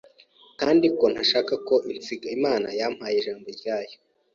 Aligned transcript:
kandi 0.59 0.85
ko 0.97 1.05
ntashaka 1.13 1.53
ko 1.67 1.75
insiga. 1.91 2.27
Imana 2.37 2.67
yampaye 2.79 3.15
ijambo 3.17 3.47
ryayo, 3.57 3.97